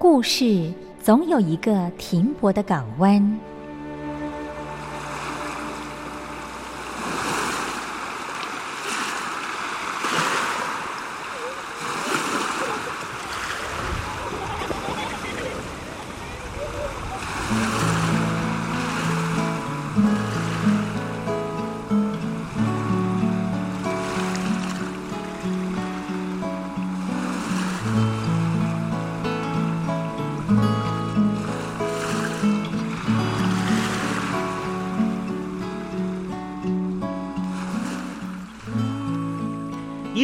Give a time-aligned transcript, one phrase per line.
[0.00, 3.49] 故事总有一个停泊的港湾。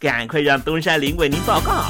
[0.00, 1.84] 赶快让东山林为您报告。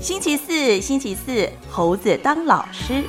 [0.00, 3.04] 星期四，星期四，猴子当老师。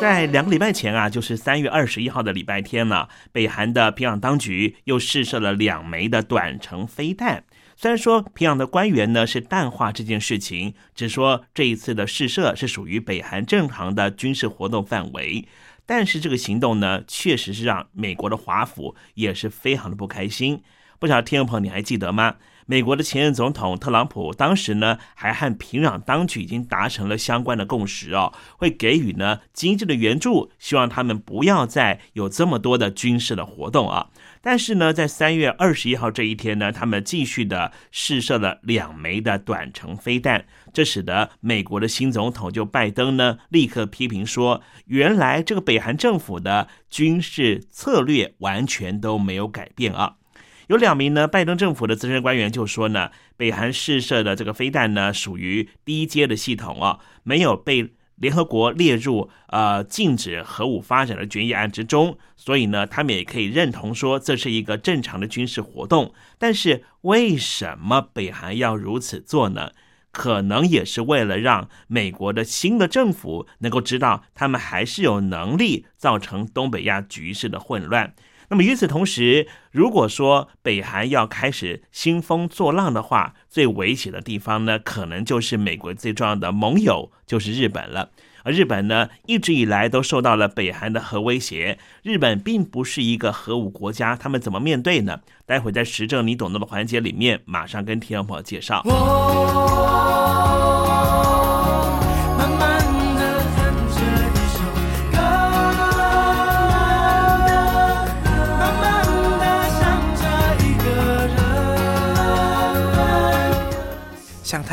[0.00, 7.42] 在两个礼拜前啊，就是三月二十一号的礼拜天呢，北韩的平壤当局又试射了两枚的短程飞弹。
[7.76, 15.46] 虽然说平壤的官员呢是淡化这件事情，只说这一次的试射是属于北韩正常的军事活动范围，
[15.84, 20.62] 但是这个行动呢，确实是让美国的华府也是非常的不开心。
[20.98, 22.36] 不晓得听众朋友你还记得吗？
[22.66, 34.06] 美国的前任总统特朗普当时呢，还和平壤当局已经达成了相关的共识哦，会给予呢经济的援助，希望他们不要再有这么多的军事的活动啊。
[34.44, 50.16] 但是呢，在三月二十一号这一天呢，他们继续的试射了两枚的短程飞弹，这使得美国的新总统就拜登呢，立刻批评说，原来这个北韩政府的军事策略完全都没有改变啊。
[50.68, 66.14] 有两名呢，拜登政府的资深官员就说呢，北韩试射的这个飞弹呢，属于低阶的系统啊，没有被联合国列入呃禁止核武发展的决议案之中，所以呢，他们也可以认同说这是一个正常的军事活动。
[66.38, 69.72] 但是为什么北韩要如此做呢？
[70.12, 78.14] 可能也是为了让美国的新的政府能够知道，他们还是有能力造成东北亚局势的混乱。
[78.48, 88.10] 那么与此同时，如果说北韩要开始兴风作浪的话，最危险的地方呢，可能就是美国最重要的盟友就是日本了。
[88.42, 91.78] 而日本呢，一直以来都受到了北韩的核威胁。
[92.02, 95.20] 日本并不是一个核武国家，他们怎么面对呢？
[95.46, 98.82] 待会在时政你懂得的环节里面，马上跟听众朋友介绍。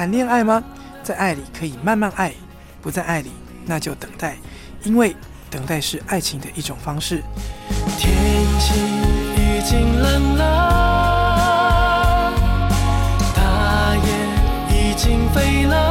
[0.02, 0.64] 谈恋爱吗？
[1.04, 2.34] 在爱里可以慢慢爱，
[2.82, 3.30] 不在爱里
[3.68, 4.36] 那就等待，
[4.82, 5.16] 因为
[5.48, 7.22] 等待是爱情的一种方式。
[8.00, 8.12] 天
[8.60, 8.80] 气
[9.38, 12.34] 已经冷了，
[13.36, 14.04] 大雁
[14.72, 15.91] 已经飞了，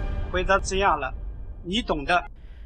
[0.31, 1.13] 回答这样了，
[1.63, 2.23] 你懂的。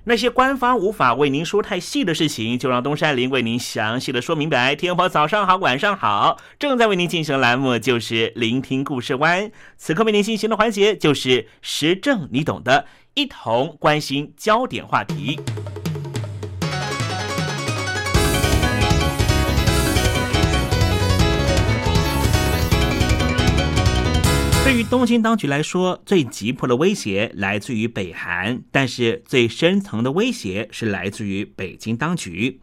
[0.07, 4.75] 那些官方无法为您说太细的事情，就让东山林为您详细的说明白。
[4.75, 9.51] 天婆早上好，晚上好，正在为您进行的栏目就是聆听故事湾。
[9.77, 15.39] 此刻为您进行的环节就是时政，你懂的，一同关心焦点话题。
[24.65, 32.59] 对于东京当局来说，最急迫的威胁来自于北韩，但是最深层的威胁是来自于北京当局。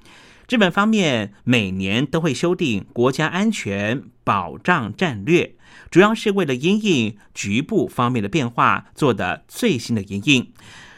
[0.48, 5.54] 日本方面每年都会修订国家安全保障战略，
[5.92, 10.52] 主要是为了因应局部方面的变化做的最新的因应。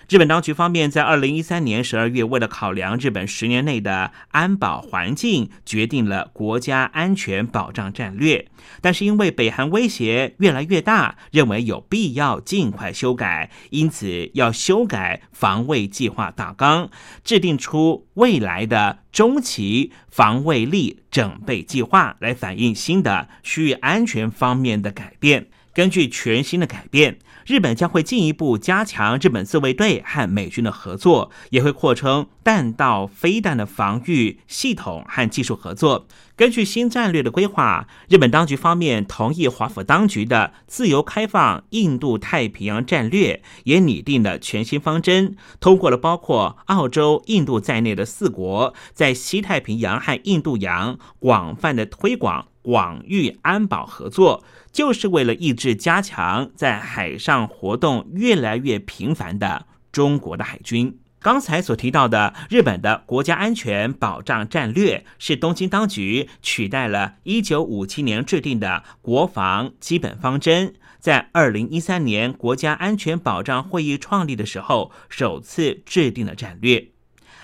[0.08, 8.46] 日本当局方面在二零一三年十二月，为了考量日本十年内的安保环境，决定了国家安全保障战略。
[8.82, 16.90] 但是因为北韩威胁越来越大，认为有必要尽快修改，因此要修改防卫计划大纲，
[17.22, 25.46] 制定出未来的中期防卫力整备计划，来反映新的区域安全方面的改变。
[25.74, 27.18] 根据全新的改变。
[27.46, 36.06] 日本将会进一步加强日本自卫队和美军的合作，也会扩充弹道飞弹的防御系统和技术合作。
[36.36, 54.42] 根据新战略的规划，日本当局方面同意华府当局的自由开放印度太平洋战略，也拟定了全新方针，通过了包括澳洲、印度在内的四国在西太平洋和印度洋广泛的推广广域安保合作。
[54.72, 60.98] 就是为了抑制加强在海上活动越来越频繁的中国的海军。
[61.20, 76.93] 刚才所提到的日本的国家安全保障战略，是东京当局取代了1957年制定的国防基本方针，在2013年国家安全保障会议创立的时候首次制定了战略。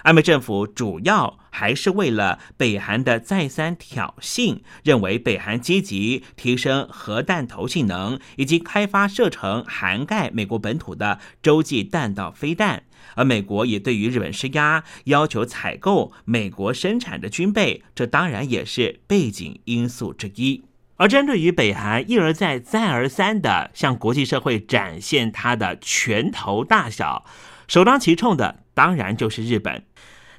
[0.02, 12.85] 安倍政府主要还是为了北韩的再三挑衅，认为北韩积极提升核弹头性能，以及开发射程涵盖美国本土的洲际弹道飞弹。
[13.16, 20.62] 而美国也对于日本施压，要求采购美国生产的军备，这当然也是背景因素之一。
[20.97, 27.25] 而针对于北韩一而再、再而三的向国际社会展现它的拳头大小，
[27.66, 29.82] 首当其冲的当然就是日本。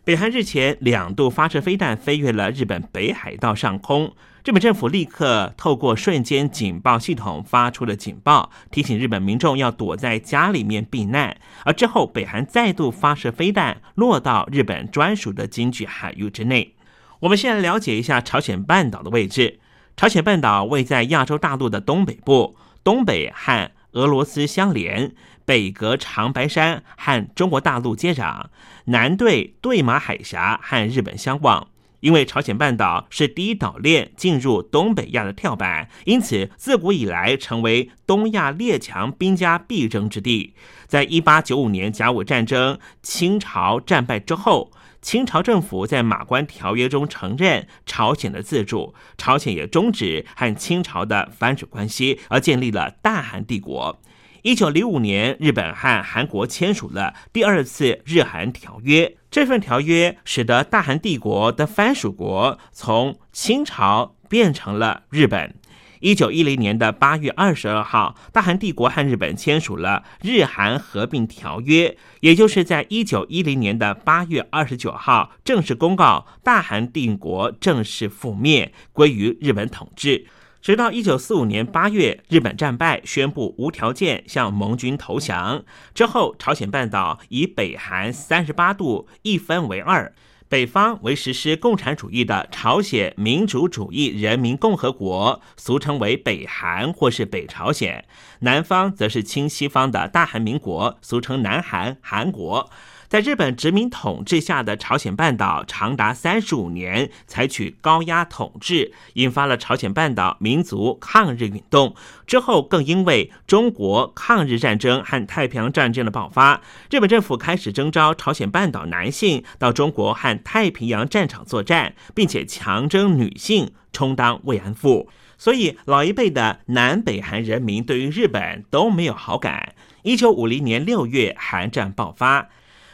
[0.04, 11.38] 北韩日前两度发射飞弹飞越了日本北海道上空，日本政府立刻透过瞬间警报系统发出了警报，提醒日本民众要躲在家里面避难。
[11.66, 16.74] 而之后，北韩再度发射飞弹，落到日本专属的经济海域之内。
[17.20, 19.60] 我们先来了解一下朝鲜半岛的位置。
[19.96, 25.14] 朝鲜半岛位在亚洲大陆的东北部，东北和俄罗斯相连。
[25.52, 28.46] 北隔长白山和中国大陆接壤，
[28.86, 31.68] 南对对马海峡和日本相望。
[32.00, 40.54] 因为朝鲜半岛是第一岛链进入东北亚的跳板，因此自古以来成为东亚列强兵家必争之地。
[40.88, 54.02] 在一八九五年甲午战争清朝战败之后，清朝政府在马关条约中承认朝鲜的自主，朝鲜也终止和清朝的藩属关系，而建立了大韩帝国。
[54.44, 59.16] 一九零五年，日本和韩国签署了第二次日韩条约。
[59.30, 65.54] 这份条约使得大韩帝国的藩属国从清朝变成了日本。
[66.00, 80.26] 一九一零年的八月二十二号，大韩帝国和日本签署了日韩合并条约，也就是在一九一零年的八月二十九号正式公告大韩帝国正式覆灭，归于日本统治。
[80.62, 85.64] 直到一九四五年八月，日本战败，宣布无条件向盟军投降。
[85.96, 90.14] 之后，朝鲜半岛以北韩三十八度一分为二，
[90.48, 98.04] 北方为实施共产主义的朝鲜民主主义人民共和国，俗称为北韩或是北朝鲜；
[98.42, 102.70] 南方则是亲西方的大韩民国，俗称南韩韩国。
[103.12, 111.94] 在日本殖民统治下的朝鲜半岛长达三十五年采取高压统治，引发了朝鲜半岛民族抗日运动。
[112.26, 125.10] 之后更因为中国抗日战争和太平洋战争的爆发，日本政府开始征召朝鲜半岛男性到中国和太平洋战场作战，并且强征女性充当慰安妇。
[125.38, 129.74] 所以老一辈的南北韩人民对于日本都没有好感。
[130.04, 132.48] 一九五零年六月，韩战爆发，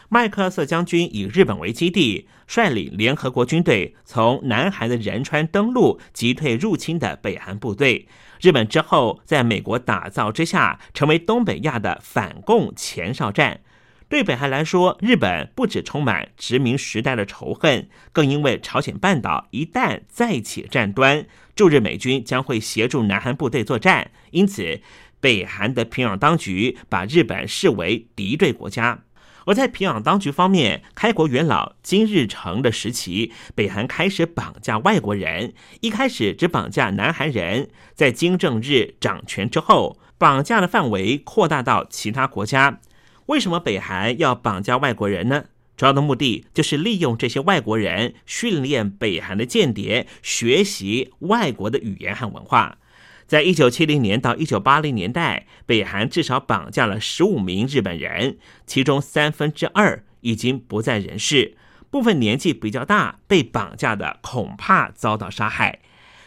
[0.09, 8.07] 麦克瑟将军以日本为基地，率领联合国军队从南韩的仁川登陆，击退入侵的北韩部队。
[8.39, 13.59] 日本之后在美国打造之下，成为东北亚的反共前哨站。
[14.07, 24.79] 对北韩来说，日本不止充满殖民时代的仇恨，更因为朝鲜半岛一旦再起战端，驻日美军将会协助南韩部队作战，因此
[25.19, 29.03] 北韩的平壤当局把日本视为敌对国家。
[29.47, 42.81] 而在平壤当局方面，开国元老金日成的时期，北韩开始绑架外国人，一开始只绑架南韩人，在金正日掌权之后，绑架的范围扩大到其他国家。
[43.27, 45.45] 为什么北韩要绑架外国人呢？
[45.77, 52.79] 主要的目的就是利用这些外国人训练北韩的间谍，学习外国的语言和文化。
[53.27, 61.57] 在一九七零年到一九八零年代，北韩至少绑架了十五名日本人，其中三分之二已经不在人世，
[61.91, 65.79] 部分年纪比较大，被绑架的恐怕遭到杀害。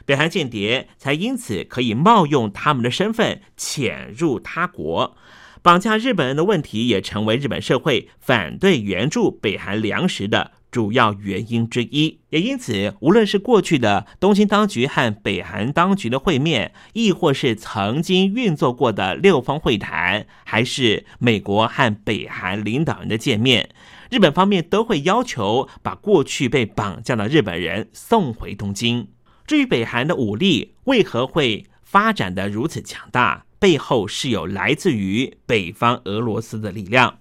[0.04, 5.16] 北韩间谍才因此可以冒用他们的身份潜入他国。
[5.62, 12.20] 绑架日本人的问题也成为日本社会反对援助北韩粮食的主要原因之一。
[12.30, 23.70] 也因此，无论是过去的东京当局和北韩当局的会面，亦或是曾经运作过的六方会谈，还是美国和北韩领导人的见面，
[24.10, 29.08] 日本方面都会要求把过去被绑架的日本人送回东京。
[29.46, 33.46] 至于北韩的武力为何会发展的如此强大？
[33.58, 37.18] 背后是有来自于北方俄罗斯的力量。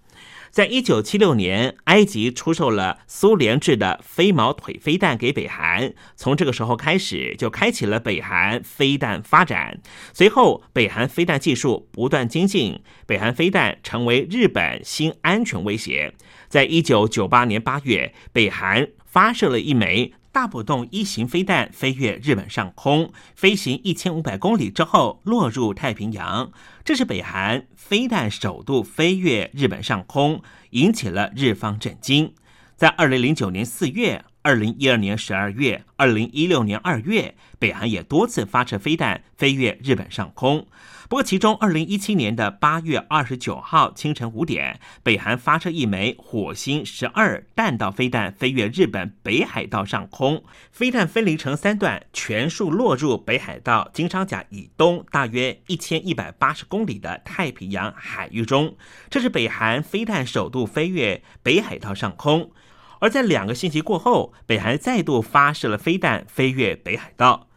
[0.59, 9.79] 在一九七六年，埃及出售了苏联制的飞毛腿飞弹给北韩，从这个时候开始，就开启了北韩飞弹发展。
[10.11, 16.13] 随后，北韩飞弹技术不断精进，北韩飞弹成为日本新安全威胁。
[16.49, 20.13] 在一九九八年八月，北韩发射了一枚。
[20.31, 26.51] 大浦洞一型飞弹飞越日本上空，飞行一千五百公里之后落入太平洋。
[26.89, 30.41] 这是北韩飞弹首度飞越日本上空，
[30.72, 32.34] 引起了日方震惊。
[32.75, 40.65] 在二零零九年四月、二零一二年十二月、二零一六年二月，北韩也多次发射飞弹飞越日本上空。
[41.10, 58.78] 不过，其中二零一七年的八月二十九号清晨五点，北韩发射一枚火星十二弹道飞弹飞越日本北海道上空，飞弹分离成三段，全数落入北海道金昌甲以东大约一千一百八十公里的太平洋海域中。
[59.10, 62.52] 这是北韩飞弹首度飞越北海道上空。
[63.00, 67.48] 而在两个星期过后，北韩再度发射了飞弹飞越北海道，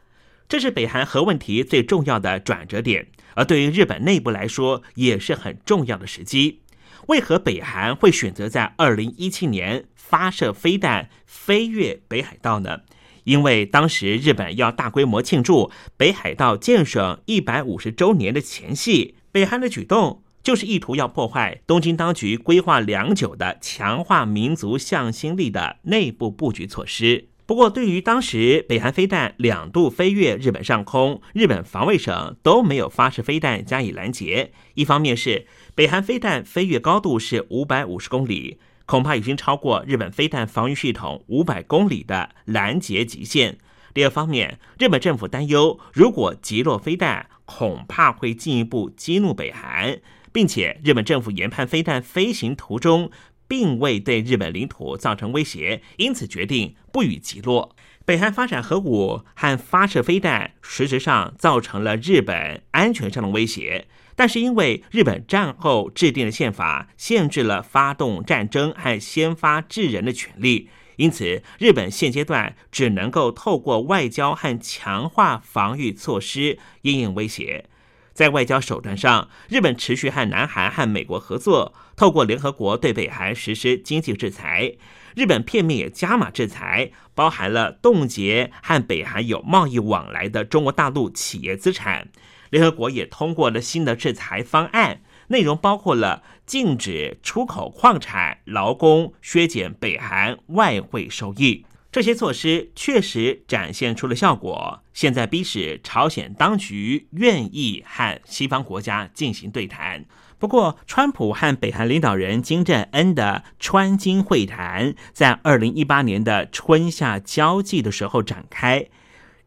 [0.48, 3.08] 这是北韩核问题最重要的转折点。
[3.34, 6.60] 而对于日本内部来说，也是很重要的时机。
[7.08, 12.80] 为何北韩会选择在二零一七年发射飞弹飞越北海道呢？
[13.24, 27.28] 因为当时日本要大规模庆祝北海道建省一百五十周年的前夕，北韩的举动就是意图要破坏东京当局规划良久的强化民族向心力的内部布局措施。
[27.44, 34.52] 不过，对于当时北韩飞弹两度飞越日本上空，日本防卫省都没有发射飞弹加以拦截。
[34.74, 43.56] 一方面是北韩飞弹飞越高度是五百五十公里，恐怕已经超过日本飞弹防御系统五百公里的拦截极限；
[43.92, 49.98] 第二方面，日本政府担忧，如果击落飞弹，恐怕会进一步激怒北韩，
[50.32, 53.10] 并且日本政府研判飞弹飞行途中。
[53.52, 57.76] 并未对日本领土造成威胁，因此决定不予击落。
[58.06, 63.88] 北韩发展核武和发射飞弹，实质上造成了日本安全上的威胁。
[64.16, 77.66] 但是因为日本战后制定的宪法限制了发动战争和先发制人的权利，因此日本现阶段只能够透过外交和强化防御措施应应威胁。
[78.12, 84.74] 在外交手段上，日本持续和南韩和美国合作，透过联合国对北韩实施经济制裁。
[85.14, 92.08] 日本片面也加码制裁，包含了冻结和北韩有贸易往来的中国大陆企业资产。
[92.50, 101.64] 联合国也通过了新的制裁方案，内容包括了禁止出口矿产、劳工，削减北韩外汇收益。
[101.92, 110.06] 这些措施确实展现出了效果，现在逼使朝鲜当局愿意和西方国家进行对谈。
[110.38, 118.86] 不过，川普和北韩领导人金正恩的川金会谈在二零一八年的春夏交际的时候展开，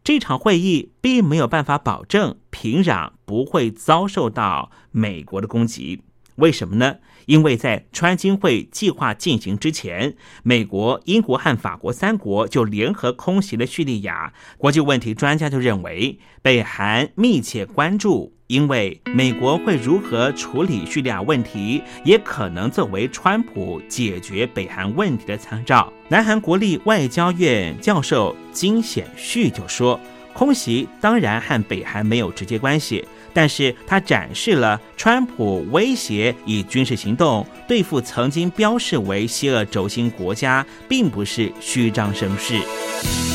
[0.03, 6.03] 这场会议并没有办法保证平壤不会遭受到美国的攻击。
[6.35, 6.97] 为什么呢？
[7.25, 14.33] 因为在川金会计划进行之前，美国、英国和法国三国就联合空袭了叙利亚。
[14.57, 25.91] 国际问题专家就认为，北韩密切关注，因为美国会如何处理叙利亚问题，也可能作为川普解决北韩问题的参照。
[26.07, 29.99] 南韩国立外交院教授金显旭就说
[30.33, 33.03] ：“空袭当然和北韩没有直接关系。”
[33.35, 43.34] 但是他展示了川普威胁以军事行动对付曾经标示为西恶轴心国家，并不是虚张声势。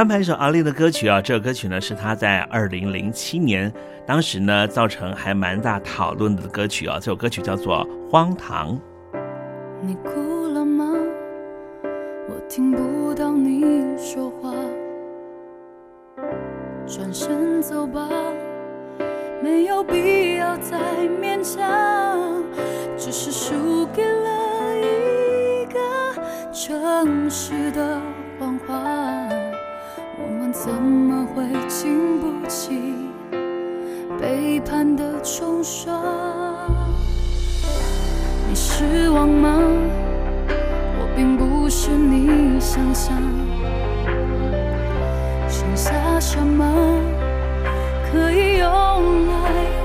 [0.00, 3.70] 安排一首阿丽的歌曲啊，这首歌曲呢是她在二零零七年，
[4.06, 6.94] 当时呢造成还蛮大讨论的歌曲啊。
[6.98, 8.74] 这首歌曲叫做《荒唐》。
[9.82, 10.94] 你哭了吗？
[12.30, 13.62] 我听不到你
[13.98, 14.54] 说话。
[16.86, 18.08] 转身走吧，
[19.42, 20.78] 没有必要再
[21.20, 22.42] 勉强，
[22.96, 25.78] 只是输给了一个
[26.54, 28.00] 城市的
[28.38, 29.09] 谎话。
[30.52, 32.94] 怎么会经不起
[34.20, 35.94] 背叛的冲刷？
[38.48, 39.48] 你失望吗？
[40.98, 43.16] 我并不是你想象。
[45.48, 46.64] 剩下什么
[48.10, 48.66] 可以用
[49.28, 49.32] 来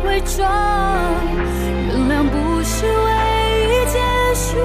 [0.07, 0.51] 伪装？
[1.87, 3.09] 原谅不是唯
[3.69, 3.99] 一结
[4.33, 4.57] 束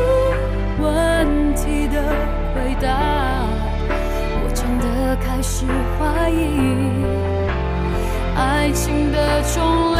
[0.82, 2.02] 问题的
[2.54, 3.19] 回答。
[5.20, 5.66] 开始
[5.98, 7.04] 怀疑
[8.36, 9.99] 爱情的重量。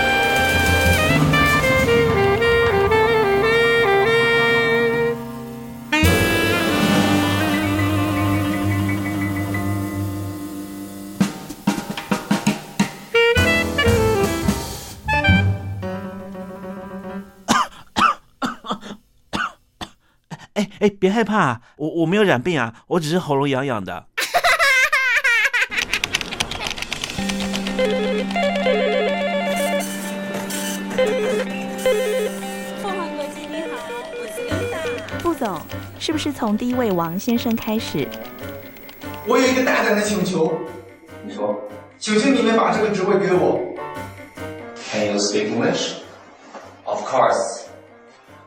[20.81, 24.07] 哎哎，别害怕，我我没有染病啊，我只是喉咙痒痒的。
[32.81, 33.77] 凤凰国际你好，
[34.11, 34.79] 我是优大。
[35.19, 35.61] 副总，
[35.99, 38.07] 是不是从第一位王先生开始？
[39.27, 40.51] 我有一个大胆的请求，
[41.23, 41.55] 你说
[41.99, 43.61] 请求你们把这个职位给我。
[44.91, 45.97] ，Can you speak English?
[46.85, 47.60] Of course.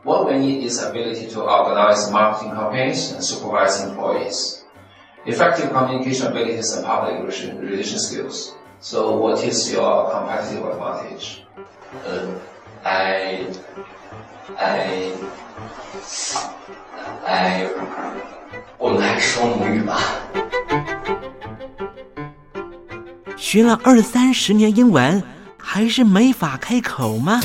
[0.04, 4.64] What we need is ability to organize marketing campaigns and supervise employees.
[5.26, 8.54] Effective communication abilities and public relation, relation skills.
[8.80, 11.44] So what is your competitive advantage?
[12.06, 12.28] Uh,
[12.82, 13.46] I,
[14.56, 15.12] I,
[17.26, 17.68] I,
[18.78, 20.00] 我们还是说母语吧。
[23.36, 25.22] 学了二三十年英文，
[25.58, 27.38] 还是没法开口吗？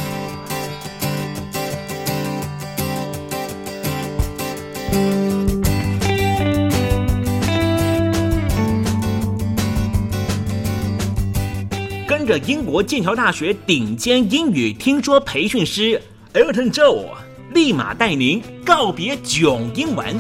[12.31, 16.01] 跟着英国剑桥大学顶尖英语听说培训师
[16.33, 17.07] Elton Joe，
[17.53, 20.17] 立马带您告别囧英文。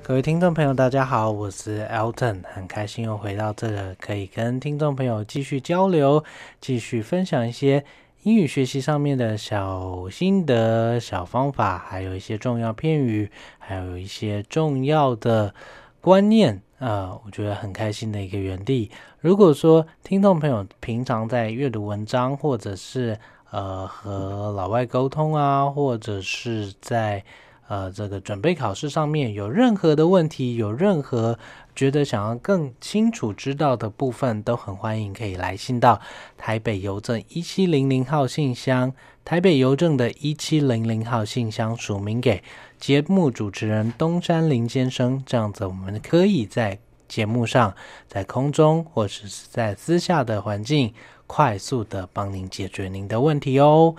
[0.00, 6.22] 各位听众朋友，大家好，我是 Elton，很开心又回到这个，可以跟听众朋友继续交流，
[6.60, 7.84] 继续分享一些
[8.22, 15.52] 英语学习上面的小心得、小方法，还有一些重要片语，还有一些重要的
[16.00, 18.92] 观念啊，我觉得很开心的一个园地。
[19.18, 23.18] 如果说听众朋友平常在阅读文章，或者是
[23.50, 27.24] 呃和老外沟通啊，或者是在
[27.72, 31.38] 呃，这个准备考试上面有任何的问题，有任何
[31.74, 35.98] 觉得想要更清楚知道的部分，都很欢迎可以来信到
[36.36, 38.92] 台北邮政一七零零号信箱，
[39.24, 42.42] 台北邮政的一七零零号信箱署名给
[42.78, 47.74] 节目主持人东山林先生，这样子我们可以在节目上，
[48.06, 50.92] 在空中或者是在私下的环境，
[51.26, 53.94] 快速的帮您解决您的问题哦。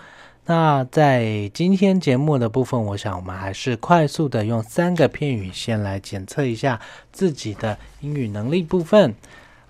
[0.46, 6.82] 那在今天节目的部分，我想我们还是快速的用三个片语先来检测一下
[7.14, 9.16] 自己的英语能力部分。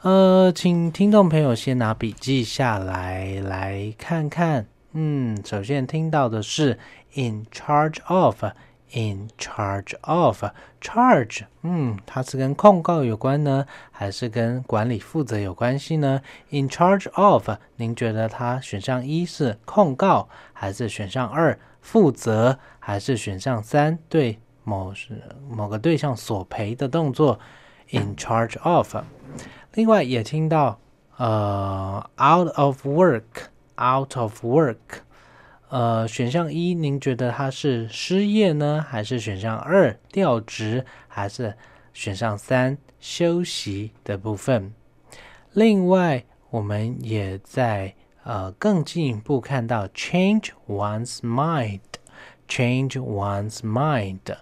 [0.02, 4.66] 呃，请听众朋友先拿笔记下来，来看看。
[4.94, 6.80] 嗯，首先听到的是
[7.14, 8.44] in charge of。
[8.96, 10.44] In charge of
[10.80, 20.30] charge，嗯，它是跟控告有关呢，还是跟管理负责有关系呢？In charge of，您觉得它选项一是控告，
[20.64, 27.38] 还是选项二负责，还是选项三对某是某个对象索赔的动作
[27.90, 28.96] ？In charge of，
[29.74, 30.80] 另外也听到
[31.18, 34.78] 呃，out of work，out of work。
[35.68, 41.58] 呃，选项一，您觉得他是失业呢，还是选项二调职，还是
[41.92, 44.74] 选项三休息的部分？
[45.52, 54.36] 另外，我们也在呃更进一步看到 change one's mind，change one's mind。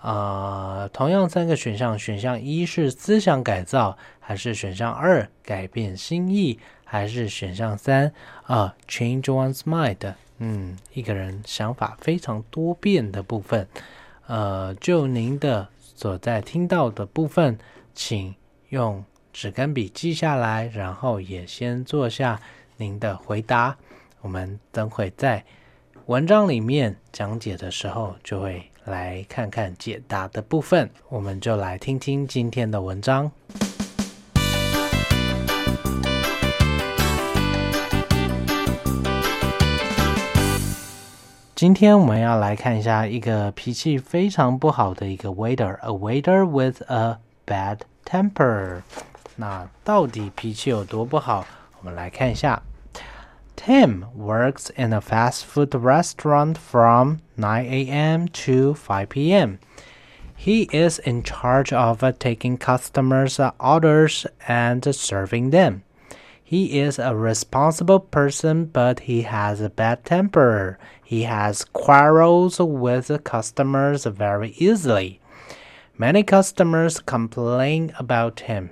[0.00, 8.12] 啊，同样三个选项，选项一是思想改造，还是选项二改变心意，还是选项三
[8.44, 10.14] 啊 change one's mind？
[10.38, 13.66] 嗯，一个人想法非常多变的部分，
[14.26, 17.58] 呃，就您的所在听到的部分，
[17.92, 18.32] 请
[18.68, 22.40] 用纸跟笔记下来，然后也先做下
[22.76, 23.76] 您的回答。
[24.20, 25.44] 我们等会在
[26.06, 30.90] 文章里面讲解的时候，就会来看看解答的部分。
[31.08, 33.30] 我们就来听听今天的文章。
[41.54, 48.82] 今天我们要来看一下一个脾气非常不好的一个 waiter，a waiter with a bad temper。
[49.36, 51.46] 那到底脾气有多不好？
[51.80, 52.62] 我们来看一下。
[53.56, 58.28] Tim works in a fast food restaurant from 9 a.m.
[58.28, 59.58] to 5 p.m.
[60.36, 65.82] He is in charge of taking customers' orders and serving them.
[66.44, 70.78] He is a responsible person, but he has a bad temper.
[71.02, 75.20] He has quarrels with customers very easily.
[75.98, 78.70] Many customers complain about him.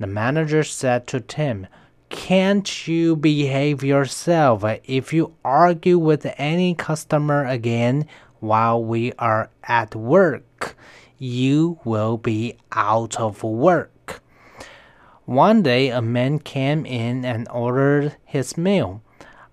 [0.00, 1.68] The manager said to Tim,
[2.14, 4.64] Can't you behave yourself?
[4.84, 8.06] If you argue with any customer again
[8.38, 10.76] while we are at work,
[11.18, 14.22] you will be out of work.
[15.24, 19.02] One day, a man came in and ordered his meal.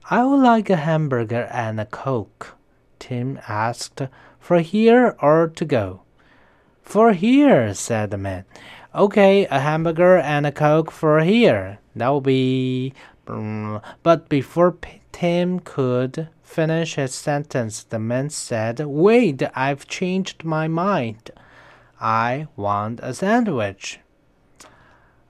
[0.10, 2.56] I would like a hamburger and a coke.
[3.00, 4.04] Tim asked,
[4.40, 6.04] For here or to go?
[6.84, 8.46] For here, said the man.
[8.94, 11.80] Okay, a hamburger and a coke for here.
[11.96, 12.94] That will be.
[13.26, 14.76] But before
[15.14, 21.32] Tim could finish his sentence, the man said, Wait, I've changed my mind.
[22.02, 24.00] I want a sandwich.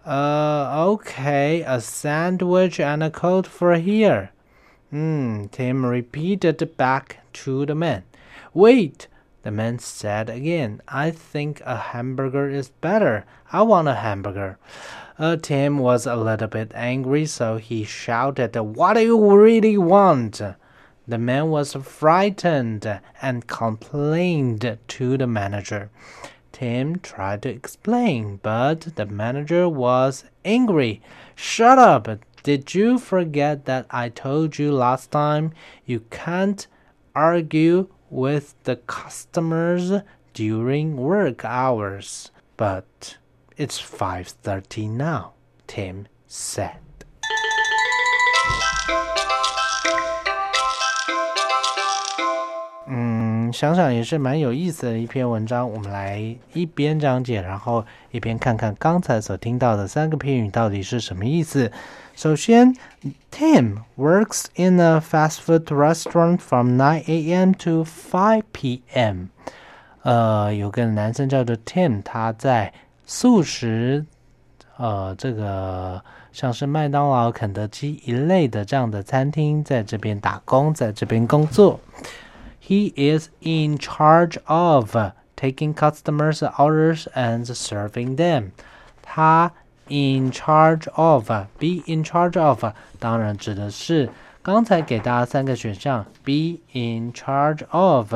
[0.03, 4.31] Uh, okay, a sandwich and a coat for here.
[4.89, 8.03] Hmm, Tim repeated back to the man.
[8.55, 9.07] Wait,
[9.43, 10.81] the man said again.
[10.87, 13.25] I think a hamburger is better.
[13.51, 14.57] I want a hamburger.
[15.17, 20.41] Uh, Tim was a little bit angry, so he shouted, What do you really want?
[21.07, 25.89] The man was frightened and complained to the manager.
[26.51, 31.01] Tim tried to explain, but the manager was angry.
[31.35, 32.07] Shut up!
[32.43, 35.53] Did you forget that I told you last time
[35.85, 36.65] you can't
[37.15, 40.03] argue with the customers
[40.35, 42.29] during work hours?
[42.57, 43.17] But
[43.57, 45.33] it's 5:30 now,
[45.65, 46.77] Tim said.
[53.51, 55.69] 想想也是蛮有意思的一篇文章。
[55.69, 61.71] 我们来一边讲解，然后一边看看刚才所听到的三个片语到底是什么意思。
[62.15, 62.75] 首先
[63.31, 67.53] ，Tim works in a fast food restaurant from 9 a.m.
[67.53, 69.27] to 5 p.m.
[70.03, 72.73] 呃，有个男生叫做 Tim，他在
[73.05, 74.05] 素食，
[74.77, 81.79] 呃，这个像是麦当劳、肯德基一类的这样的餐厅，在这边打工，在这边工作。
[82.63, 84.95] He is in charge of
[85.35, 88.51] taking customers' orders and serving them.
[89.01, 89.51] 他
[89.87, 92.63] in charge of be in charge of
[92.99, 94.09] 当然指的是
[94.41, 98.13] 刚才给大家三个选项：be in charge of。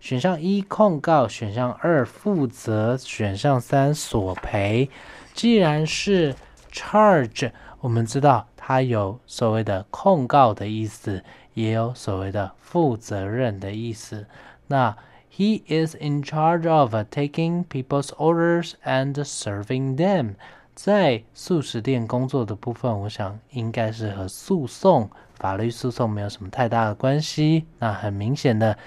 [0.00, 4.90] 选项一控告，选项二负责，选项三索赔。
[5.32, 6.34] 既然是
[6.72, 11.22] charge，我们知道它有所谓的控告的意思，
[11.53, 14.27] 也有所谓的负责任的意思。
[14.67, 14.95] 那
[15.31, 20.35] he is in charge of taking people's orders and serving them。
[20.73, 27.65] 在素食店工作的部分，我想应该是和诉讼、法律诉讼没有什么太大的关系。
[27.79, 28.77] 那很明显的。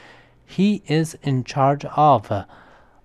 [0.48, 2.30] He is in charge of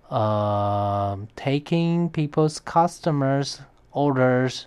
[0.08, 3.58] uh, taking people's customers'
[3.92, 4.66] orders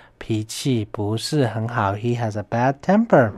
[0.20, 1.94] 脾气不是很好。
[1.94, 3.32] He has a bad temper.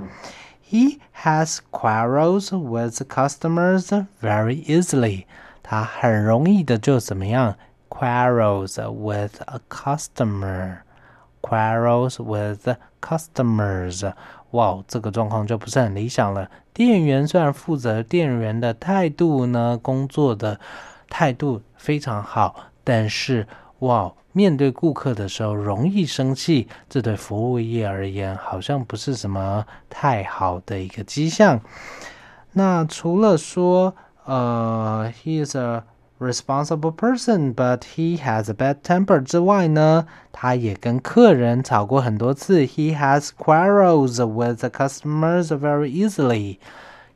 [0.71, 3.89] He has quarrels with customers
[4.21, 5.25] very easily，
[5.63, 7.57] 他很容易的就怎么样？
[7.89, 14.13] Quarrels with a customer。Quarrels with customers，
[14.51, 16.51] 哇，这个状况就不是很理想了。
[16.75, 20.61] 店员虽然负责，店员的态度呢，工作的
[21.09, 23.47] 态度非常好，但是
[23.83, 31.61] 哇，面对顾客的时候容易生气，这对服务业而言好像不是什么太好的一个迹象。
[32.53, 35.85] 那除了说，呃，he is a
[36.19, 42.67] responsible person, but he has a bad temper 之外呢，他也跟客人吵过很多次。
[42.67, 46.59] He has quarrels with the customers very easily.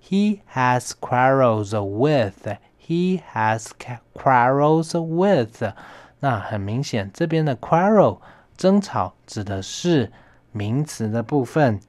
[0.00, 2.56] He has quarrels with.
[2.78, 3.70] He has
[4.14, 5.72] quarrels with.
[6.19, 8.19] 那很明显，这边的 quarrel
[8.55, 10.11] 争吵指的是
[10.51, 11.79] 名词的部分。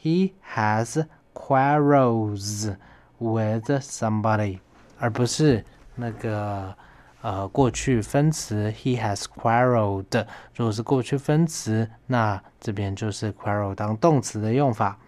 [0.00, 2.74] He has quarrels
[3.18, 4.58] with somebody，
[4.98, 6.74] 而不是那个
[7.20, 10.26] 呃过去分词，he has quarreled。
[10.56, 14.98] 如果是过去分词，那这边就是 quarrel 当动词的用法，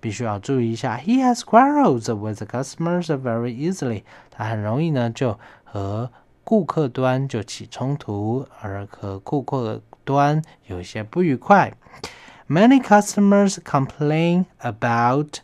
[0.00, 0.96] 必须要注意一下。
[0.96, 4.04] He has quarrels with customers very easily。
[4.30, 6.10] 他很容易呢就和
[6.48, 11.74] 顾客端就起冲突，而和顾客端有些不愉快。
[12.48, 15.40] Many customers complain about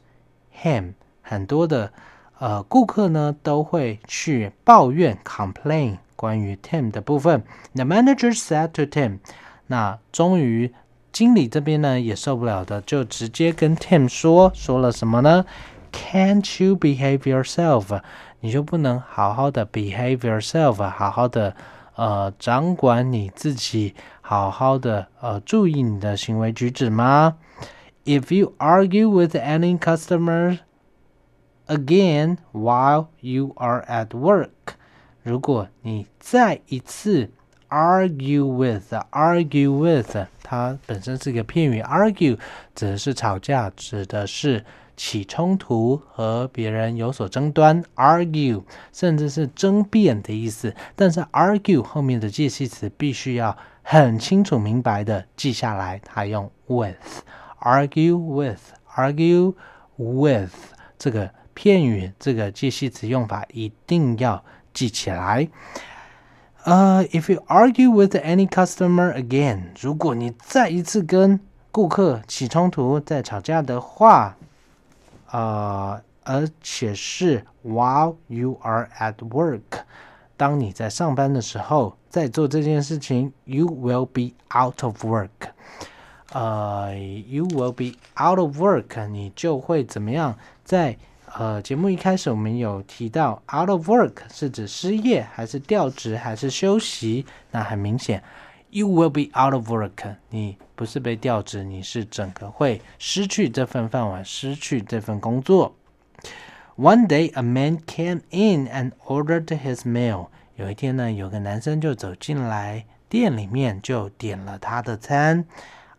[0.63, 0.95] him。
[1.21, 1.93] 很多的。
[2.39, 7.45] 呃，顾客呢都会去抱怨 complain 关于 Tim 的部分。
[7.75, 9.19] The manager said to Tim，
[9.67, 10.73] 那终于
[11.13, 15.45] 经理这边呢也受不了的，就直接跟 Tim 说，说了什么呢
[15.93, 18.01] ？Can't you behave yourself？
[18.45, 21.57] 你就不能好好的 behave yourself，好好的
[21.97, 27.39] 呃掌管你自己，好好的呃注意你的行为举止吗
[28.05, 30.59] ？If you argue with any customer
[31.69, 34.75] again while you are at work。
[35.23, 37.31] 如果你再一次
[37.71, 42.39] argue with argue with，它本身是一个片语，argue
[42.75, 44.63] 指的是吵架，指的是
[44.97, 50.75] 起冲突和别人有所争端，argue 甚至是争辩的意思。
[50.95, 59.55] 但是 argue 后面的介系词必须要很清楚明白的记下来，它用 with，argue with，argue
[59.97, 60.53] with
[60.99, 61.31] 这个。
[61.57, 65.49] 片语这个介系词用法一定要记起来。
[66.65, 71.39] 呃，If you argue with any customer again，如果你再一次跟
[71.71, 74.37] 顾客起冲突、再吵架的话，
[75.35, 79.81] 呃，而且是 while you are at work，
[80.37, 85.29] 当你在上班的时候，在做这件事情，you will be out of work。
[86.33, 90.37] 呃，you will be out of work，你就会怎么样？
[90.63, 90.97] 在
[91.37, 97.27] 呃，节目一开始我们有提到，out of work 是指失业，还是调职，还是休息？
[97.51, 98.23] 那很明显
[98.71, 105.75] ，you will be out of work，你不是被调职，你是整个会失去这份饭碗，失去这份工作。
[106.77, 110.29] One day a man came in and ordered his meal。
[110.57, 115.45] 有一天呢，有个男生就走进来店里面，就点了他的餐。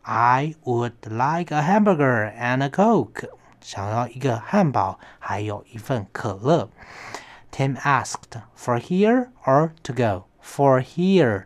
[0.02, 3.30] I would like a hamburger and a coke。
[3.62, 6.70] 想要一个汉堡，还有一份可乐。
[7.52, 10.26] Tim asked for here or to go.
[10.44, 11.46] For here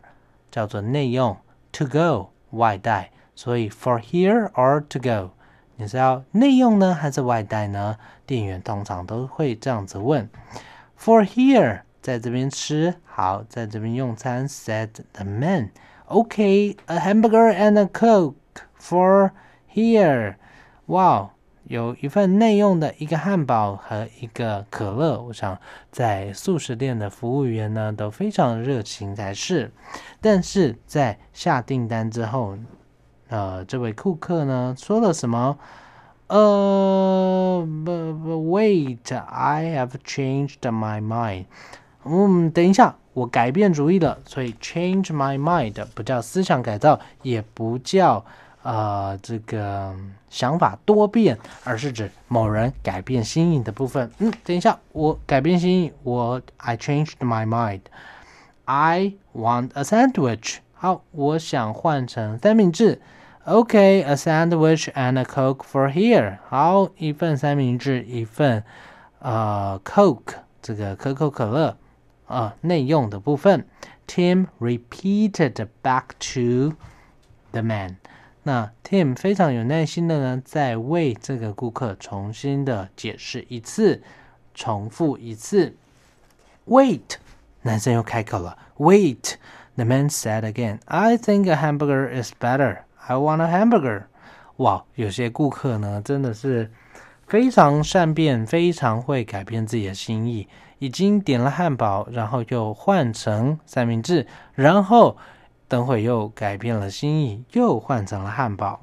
[0.50, 1.38] 叫做内用
[1.72, 5.30] ，to go 外带，所以 for here or to go，
[5.76, 7.96] 你是要内用呢，还是外带呢？
[8.26, 10.28] 店员通常都会这样子问。
[10.98, 14.46] For here 在这边吃，好，在这边用餐。
[14.46, 15.70] Said the man.
[16.06, 18.34] Okay, a hamburger and a coke
[18.78, 19.30] for
[19.72, 20.34] here.
[20.84, 21.30] Wow.
[21.64, 25.58] 有一份内用的一个汉堡和一个可乐，我想
[25.90, 29.72] 在素食店的服务员呢都非常热情才是。
[30.20, 32.58] 但是在下订单之后，
[33.30, 35.58] 呃，这位顾客呢说了什么？
[36.26, 41.46] 呃，Wait，I have changed my mind。
[42.04, 44.18] 嗯，等一下，我改变主意了。
[44.26, 48.22] 所以 change my mind 不叫思想改造，也不叫。
[48.62, 49.96] 呃，这个
[50.28, 54.10] 想法多变，而是指某人改变心意的部分。
[54.18, 57.80] 嗯，等一下，我改变心意，我 I changed my mind.
[58.66, 60.58] I want a sandwich.
[60.74, 63.00] 好，我想换成三明治。
[63.47, 66.39] Okay, a sandwich and a coke for here.
[66.47, 68.63] 好，一份三明治，一份
[69.19, 71.77] 呃 coke，这个可口可乐
[72.27, 73.67] 啊，内用的部分。
[74.07, 76.75] Tim repeated back to
[77.51, 77.97] the man.
[78.43, 84.01] 那 Tim 非常有耐心的呢，再为这个顾客重新的解释一次，
[84.53, 85.75] 重复一次。
[86.67, 87.17] Wait，
[87.61, 88.57] 男生又开口了。
[88.77, 92.79] Wait，the man said again，I think a hamburger is better.
[93.10, 94.04] I want a hamburger.
[94.58, 96.70] 哇，有些顾客呢，真的是
[97.26, 100.46] 非常善变，非常会改变自己的心意。
[100.78, 105.16] 已经点了汉堡，然后又换成三明治，然后。
[105.66, 108.80] 等会又改变了心意，又换成了汉堡。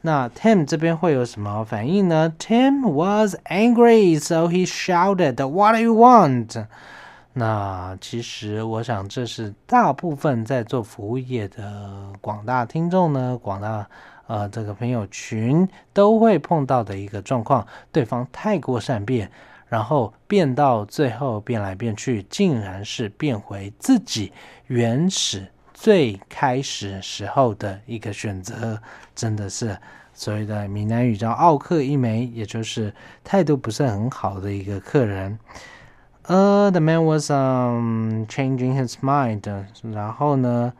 [0.00, 6.66] 那 Tim 这边会有什么反应呢？Tim was angry, so he shouted, "What do you want?"
[7.40, 13.88] 那其实我想，这是大部分在做服务业的广大听众呢，广大
[14.26, 17.66] 呃这个朋友群都会碰到的一个状况。
[17.90, 19.32] 对方太过善变，
[19.68, 24.30] 然后变到最后变来变去，竟然是变回自己
[24.66, 25.46] 原始。
[25.72, 28.78] 最开始时候的一个选择，
[29.14, 29.74] 真的是
[30.12, 35.38] 所谓的闽南语叫“奥克一枚”，也就是态度不是很好的一个客人。
[36.26, 39.42] 呃，the man was um changing his mind，
[39.92, 40.72] 然后呢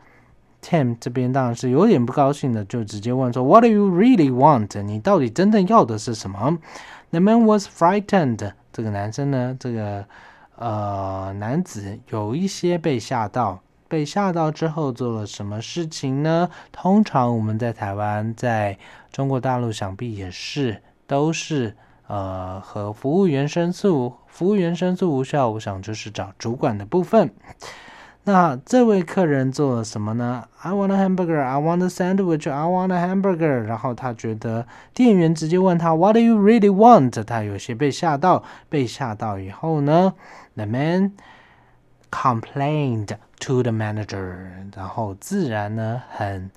[0.61, 4.81] ，Tim 这边当然是有点不高兴的，就直接问说：“What do you really want？
[4.83, 6.57] 你到底真正要的是什么
[7.09, 10.05] ？”The man was frightened，这个男生呢，这个
[10.57, 13.59] 呃男子有一些被吓到。
[13.89, 16.49] 被吓到之后做了什么事情呢？
[16.71, 18.77] 通常我们在台湾，在
[19.11, 21.75] 中国大陆想必也是，都是
[22.11, 27.33] 呃和服务员申诉，服务员申诉无效，我想就是找主管的部分。
[28.25, 33.61] 那这位客人做了什么呢？I want a hamburger, I want a sandwich, I want a hamburger。
[33.61, 37.23] 然后他觉得店员直接问他 What do you really want？
[37.23, 40.13] 他有些被吓到，被吓到以后呢
[40.55, 41.13] ，The man
[42.11, 43.15] complained。
[43.47, 46.51] To the manager，然后自然呢，很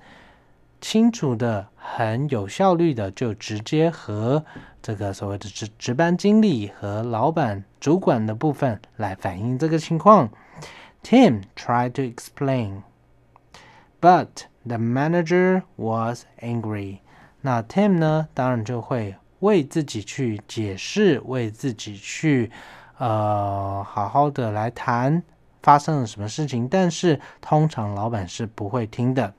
[0.82, 4.44] 清楚的、很有效率的，就直接和
[4.84, 10.28] 这个所谓的值值班经理和老板、主管的部分来反映这个情况。
[11.02, 12.82] Tim tried to explain,
[13.98, 16.98] but the manager was angry。
[17.40, 22.50] 那 Tim 呢，当然就会为自己去解释，为自己去
[22.98, 25.22] 呃好好的来谈。
[25.62, 26.68] 发生了什么事情？
[26.68, 29.32] 但是通常老板是不会听的。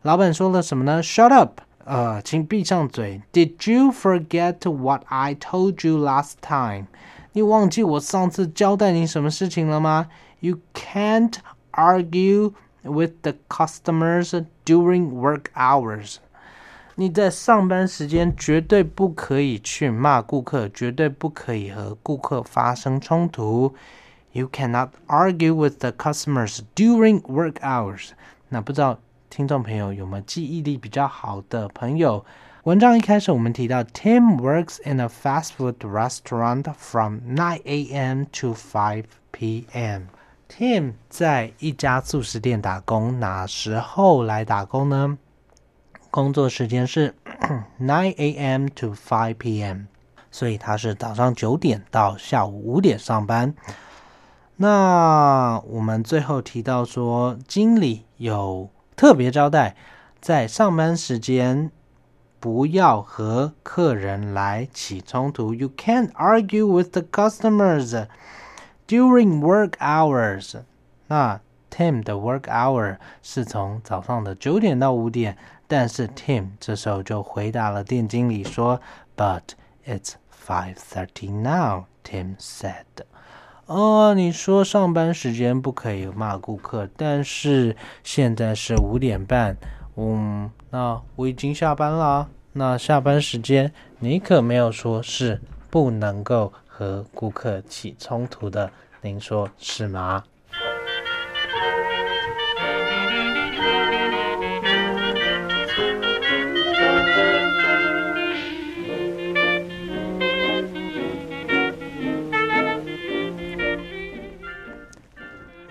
[0.00, 1.60] 老板说了什么呢？Shut up！
[1.85, 3.21] 呃，请闭上嘴。
[3.33, 6.85] Did you forget what I told you last time？
[7.33, 10.09] 你忘记我上次交代你什么事情了吗？
[10.39, 11.35] You can't
[11.71, 16.17] argue with the customers during work hours。
[16.95, 23.73] 你在上班时间绝对不可以去骂顾客，绝对不可以和顾客发生冲突。
[24.33, 28.09] You cannot argue with the customers during work hours。
[28.49, 28.99] 那不知道
[29.36, 32.24] 听众朋友有没有记忆力比较好的朋友？
[32.62, 38.24] 文章一开始我们提到，Tim works in a fast food restaurant from 9 a.m.
[38.32, 40.04] to 5 p.m.
[40.48, 45.18] Tim 在一家素食店打工，哪时候来打工呢？
[46.10, 47.14] 工作时间是
[47.78, 48.68] nine a.m.
[48.74, 49.82] to five p.m.，
[50.30, 53.54] 所以他是早上九点到下午五点上班。
[54.56, 59.76] 那我们最后提到说，经理有特别招待，
[60.20, 61.70] 在上班时间
[62.40, 65.52] 不要和客人来起冲突。
[65.52, 68.06] You can't argue with the customers
[68.88, 70.62] during work hours。
[71.08, 71.40] 那
[71.70, 75.36] Tim 的 work hour 是从早上的九点到五点。
[75.68, 78.80] 但是 Tim 这时候就回答了店经理说
[79.16, 79.42] ：“But
[79.84, 82.84] it's five thirty now,” Tim said.
[83.66, 89.56] 哦，你说上班时间不可以骂顾客，但是现在是五点半，
[89.96, 92.28] 嗯，那我已经下班了。
[92.52, 98.70] 那下班时间你可没有说是不能够和顾客起冲突的，
[99.02, 100.22] 您说是吗？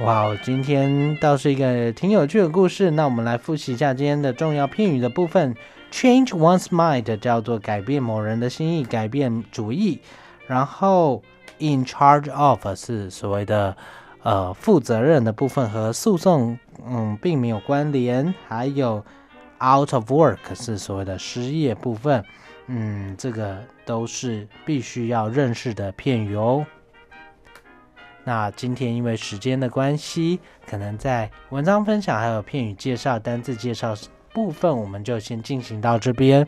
[0.06, 2.91] 哇，今天倒是一个挺有趣的故事。
[2.91, 5.56] 那我们来复习一下今天的重要片语的部分。
[5.91, 9.99] Change one's mind 叫做改变某人的心意，改变主意。
[10.45, 11.24] 然后
[11.58, 13.76] in charge of 是所谓的
[14.22, 18.32] 呃负责任的部分，和诉讼嗯并没有关联。
[18.47, 19.03] 还有
[19.60, 22.24] out of work 是所谓的失业部分，
[22.68, 26.64] 嗯，这个都是必须要认识的片语哦。
[28.26, 33.94] 那今天因为时间的关系，可能在文章分享还有片语介绍、单字介绍
[34.34, 36.46] 部分，我们就先进行到这边。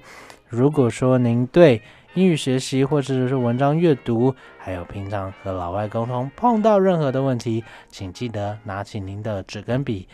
[0.48, 1.82] 如果说您对
[2.16, 10.08] 英语学习或者是文章阅读，还有平常和老外沟通碰到任何的问题，请记得拿起您的纸跟笔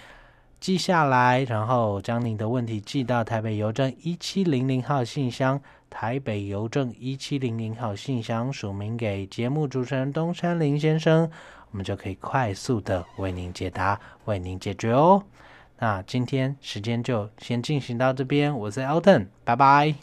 [0.60, 5.62] 记下来，然后将您的问题寄到台北邮政一七零零号信箱。
[5.94, 11.30] 台北邮政一七零零号信箱署名给节目主持人东山林先生
[11.70, 15.24] 我们就可以快速的为您解答为您解决哦。
[15.78, 19.94] 那今天时间就先进行到这边我是 Alton，拜拜。